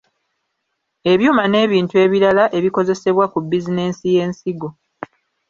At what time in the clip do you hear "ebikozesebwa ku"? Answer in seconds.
2.57-3.37